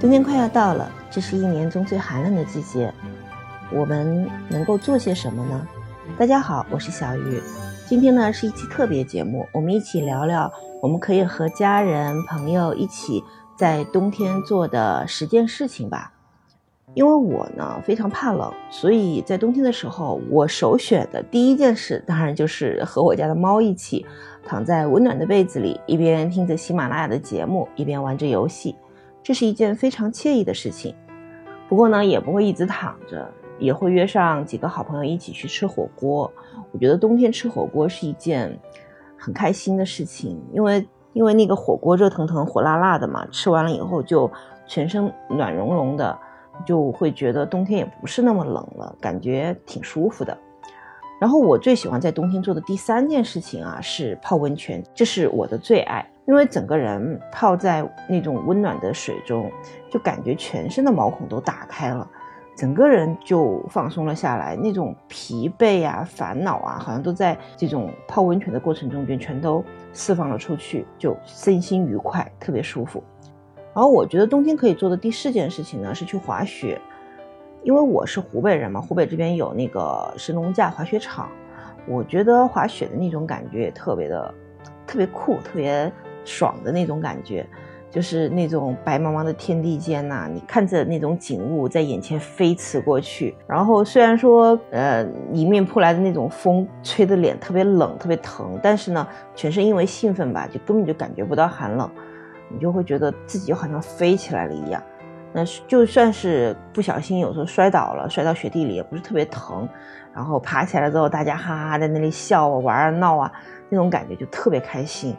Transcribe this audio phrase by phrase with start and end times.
[0.00, 2.92] 冬天快要到了，这是一年中最寒冷的季节，
[3.72, 5.68] 我们能够做些什么呢？
[6.18, 7.40] 大家好，我是小鱼，
[7.86, 10.52] 今天呢是一期特别节目，我们一起聊聊
[10.82, 13.22] 我们可以和家人朋友一起
[13.56, 16.12] 在冬天做的十件事情吧。
[16.92, 24.04] 因为我呢非常怕冷，所以在冬天的时候，我首选的第一件事，当然就是和我家的猫一起
[24.44, 28.74] 躺在温暖的被子里，一边听着喜马拉雅的节目，一边玩着游戏。
[29.24, 30.94] 这是一件非常惬意的事情，
[31.66, 33.26] 不过呢，也不会一直躺着，
[33.58, 36.30] 也会约上几个好朋友一起去吃火锅。
[36.72, 38.54] 我觉得冬天吃火锅是一件
[39.16, 44.30] 很开心的事情，因为因为那个火锅热腾腾、火辣辣的嘛，吃完了以后就
[44.66, 46.18] 全身暖融融的，
[46.66, 50.36] 就会觉得冬天也不是那么冷了，感觉挺舒服的。
[51.18, 56.06] 然后我最喜欢在冬天做的第三件事情啊，是泡温泉，这是我的最爱。
[56.26, 59.50] 因为整个人泡在那种温暖的水中，
[59.90, 62.08] 就感觉全身的毛孔都打开了，
[62.56, 69.62] 整个人就放松了下来，那种疲惫啊、烦恼啊，好像都在这种泡温泉的过程中间全都
[69.92, 73.04] 释放了出去，就身心愉快，特别舒服。
[73.74, 76.80] 然后我觉得冬天可以做的第四件事情呢，是去滑雪，
[77.64, 81.28] 因为我是湖北人嘛，湖北这边有那个神农架滑雪场，
[81.86, 84.34] 我觉得滑雪的那种感觉也特别的，
[84.86, 85.92] 特别酷，特别。
[86.24, 87.46] 爽的那种感觉，
[87.90, 101.88] 就是那种白茫茫的天地间呐，你看着那种景物在眼前飞驰过去，然后虽然说呃迎面扑来的那种风吹的脸特别冷特别疼，但是呢，全身因为兴奋吧，就根本就感觉不到寒冷，
[102.48, 104.82] 你就会觉得自己好像飞起来了一样。
[105.36, 109.68] 那就算是不小心有时候摔倒了，摔到雪地里也不是特别疼，
[110.14, 113.32] 然后爬起来之后，大家哈哈在那里笑啊玩啊闹啊，
[113.68, 115.16] 那种感觉就特别开心。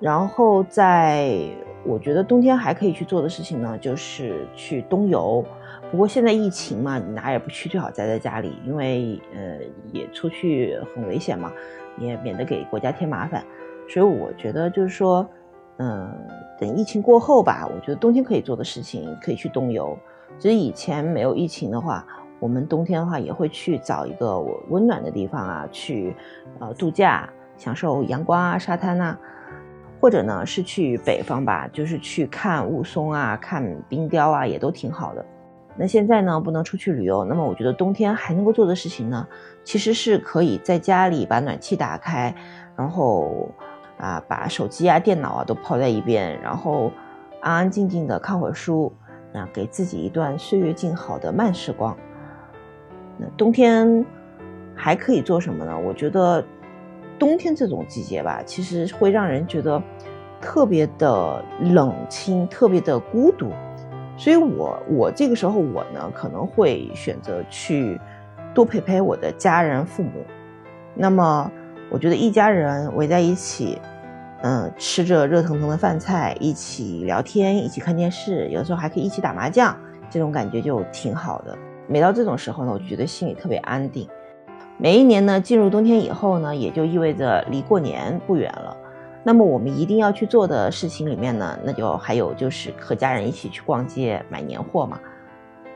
[0.00, 1.38] 然后，在
[1.84, 5.44] 我觉得冬天还可以去做的事情呢，就是去冬游。
[5.90, 9.58] 不过现在疫情嘛，你哪也不去，最好宅在家里，因为呃
[9.92, 11.52] 也出去很危险嘛，
[11.98, 13.44] 也免得给国家添麻烦。
[13.88, 15.26] 所以我觉得就是说，
[15.78, 16.12] 嗯，
[16.58, 19.96] 等疫情过后吧，我觉得冬天可以做的事情可以去冬游。
[20.38, 22.04] 其实以前没有疫情的话，
[22.40, 26.16] 我们冬天的话也会去找一个温暖的地方啊，去
[26.58, 29.16] 呃度假，享受阳光啊、沙滩呐。
[30.04, 35.24] 或者呢，是去北方吧，就是去看雾凇啊，看冰雕啊，也都挺好的。
[35.78, 39.26] 那现在呢，不能出去旅游，那么我觉得冬天还能够做的事情呢，
[39.64, 42.34] 其实是可以在家里把暖气打开，
[42.76, 43.48] 然后
[43.96, 46.92] 啊，把手机啊、电脑啊都抛在一边，然后
[47.40, 48.92] 安安静静的看会儿书，
[49.32, 51.96] 那给自己一段岁月静好的慢时光。
[53.16, 54.04] 那冬天
[54.74, 55.74] 还可以做什么呢？
[55.78, 56.44] 我觉得。
[57.18, 59.82] 冬天这种季节吧，其实会让人觉得
[60.40, 63.50] 特别的冷清，特别的孤独。
[64.16, 68.00] 所以，我我这个时候我呢，可能会选择去
[68.54, 70.24] 多陪陪我的家人、父母。
[70.94, 71.50] 那么，
[71.90, 73.76] 我觉得一家人围在一起，
[74.42, 79.76] 嗯，吃着热腾腾的饭菜，一起聊天，一起看电视，有的时候还可以一起打麻将，
[80.08, 81.58] 这种感觉就挺好的。
[81.88, 84.08] 每到这种时候呢，我就觉得心里特别安定。
[84.76, 88.76] 每一年呢，进入冬天以后呢，也就意味着离过年不远了。
[89.22, 94.98] 那么我们一定要去做的事情里面呢，那就还有就是和家人一起去逛街买年货嘛。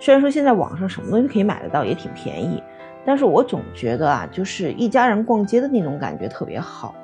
[0.01, 2.63] 虽然说现在网上什么东西可以买得到，也挺便宜，
[3.07, 6.95] 但是我总觉得啊，就是一家人逛街的那种感觉特别好，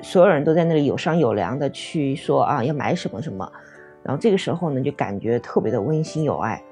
[0.00, 3.46] 所有人都在那里有商有量的去说啊要买什么什么，
[4.02, 6.62] 然后这个时候呢就感觉特别的温馨有爱。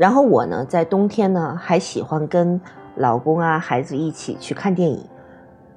[0.00, 2.58] 然后我呢在冬天呢还喜欢跟。
[2.96, 4.98] 老公啊，孩子一起去看电影，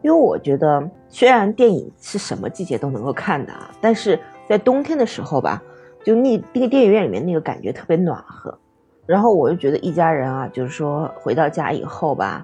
[0.01, 4.19] 因为我觉得虽然电影是什么季节都能够看的啊，但是
[4.50, 5.61] 在冬天的时候吧，
[6.03, 8.57] 就那那个电影院里面那个感觉特别暖和。
[9.06, 12.44] 然后我就觉得一家人啊，就是说回到家以后吧，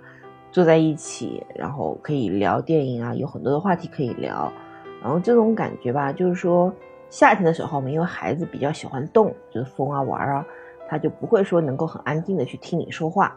[0.51, 4.53] 坐在一起，然后可以聊电影啊，有很多的话题可以聊。
[5.01, 6.71] 然后这种感觉吧，就是说
[7.09, 10.45] 夏天的时候嘛，因为孩子比较喜欢动，就是疯啊玩啊，
[10.89, 13.35] 他就不会说能够很安静的去听你说话。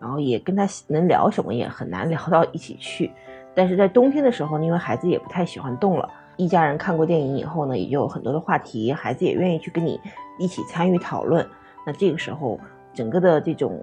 [0.00, 3.10] 然后也跟他能聊什么也很难聊到一起去，
[3.54, 6.06] 但是在冬天的时候，因为孩子也不太喜欢动了，
[6.36, 9.98] 一家人看过电影以后呢，也就有很多的话题，孩子也愿意去跟你
[10.38, 11.46] 一起参与讨论。
[11.86, 12.60] 那这个时候，
[12.92, 13.80] 整个的这种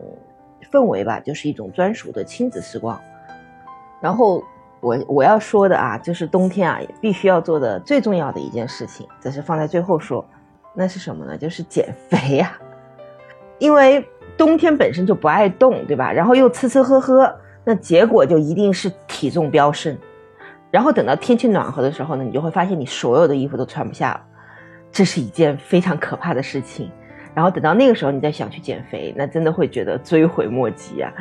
[0.71, 2.99] 氛围吧，就是一种专属的亲子时光。
[3.99, 4.43] 然后
[4.79, 10.23] 我我要说的啊，就是冬天啊，必须要做的最重要的一件事情，这是放在最后说，
[10.75, 11.35] 那是什么呢？
[11.35, 12.59] 就是减肥呀，
[13.61, 14.05] 因为。
[14.37, 16.11] 冬天本身就不爱动，对吧？
[16.11, 17.31] 然后又吃吃喝喝，
[17.63, 19.95] 那结果就一定是体重飙升。
[20.71, 24.21] 然后等到天气暖和的时候呢，你就会发现你所有的衣服都穿不下了，
[24.91, 26.89] 这是一件非常可怕的事情。
[27.35, 31.13] 然后等到那个时候你再想去减肥，那真的会觉得追悔莫及啊。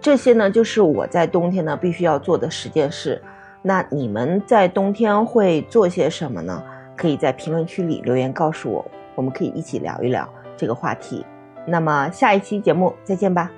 [0.00, 3.22] 这些呢，就是我在冬天呢必须要做的十件事。
[3.62, 6.60] 那你们在冬天会做些什么呢？
[6.96, 8.84] 可以在评论区里留言告诉我，
[9.14, 10.28] 我们可以一起聊一聊
[10.60, 11.24] 这个话题。
[11.66, 13.50] 那么下一期节目再见吧。